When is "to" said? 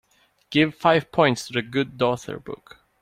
1.45-1.53